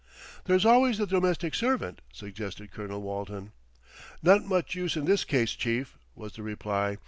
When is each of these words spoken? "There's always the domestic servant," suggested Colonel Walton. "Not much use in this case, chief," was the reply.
"There's 0.45 0.65
always 0.65 0.97
the 0.97 1.05
domestic 1.05 1.53
servant," 1.53 2.01
suggested 2.11 2.71
Colonel 2.71 3.03
Walton. 3.03 3.51
"Not 4.23 4.43
much 4.45 4.73
use 4.73 4.97
in 4.97 5.05
this 5.05 5.23
case, 5.23 5.51
chief," 5.51 5.95
was 6.15 6.33
the 6.33 6.41
reply. 6.41 6.97